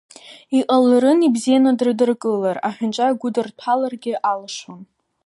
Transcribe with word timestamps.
Иҟаларын 0.57 1.19
ибзианы 1.27 1.71
дрыдыркылар, 1.77 2.57
аҳәынҵәа 2.67 3.07
игәыдырҭәаларгьы 3.11 4.13
алшон. 4.31 4.81